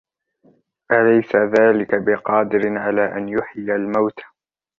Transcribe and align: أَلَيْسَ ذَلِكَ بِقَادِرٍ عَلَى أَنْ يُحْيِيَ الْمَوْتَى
أَلَيْسَ 0.91 1.35
ذَلِكَ 1.35 1.95
بِقَادِرٍ 1.95 2.77
عَلَى 2.77 3.15
أَنْ 3.17 3.29
يُحْيِيَ 3.29 3.75
الْمَوْتَى 3.75 4.23